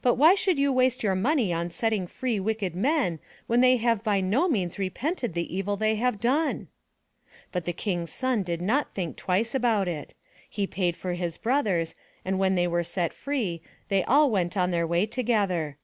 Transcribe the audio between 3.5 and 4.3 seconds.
they have by